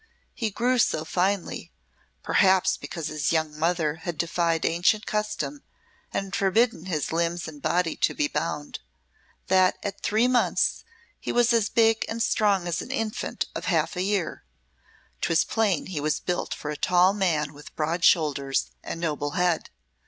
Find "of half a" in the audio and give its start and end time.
13.53-14.01